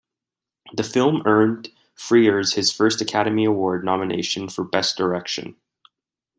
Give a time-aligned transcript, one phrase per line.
[0.73, 5.57] The film earned Frears his first Academy Award nomination for best direction.